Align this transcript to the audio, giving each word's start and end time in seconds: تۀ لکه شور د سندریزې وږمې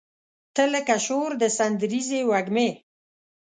تۀ 0.55 0.63
لکه 0.73 0.95
شور 1.05 1.29
د 1.41 1.43
سندریزې 1.57 2.21
وږمې 2.29 2.69